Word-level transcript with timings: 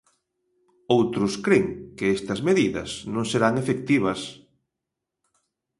Outros 0.97 1.33
cren 1.45 1.65
que 1.97 2.07
estas 2.17 2.39
medidas 2.47 2.89
non 3.13 3.25
serán 3.31 3.53
efectivas... 3.63 4.21